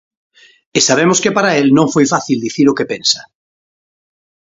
[0.77, 3.21] E sabemos que para el non foi fácil dicir o que pensa.